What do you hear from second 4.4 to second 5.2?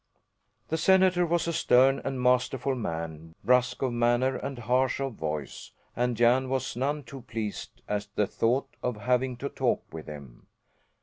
harsh of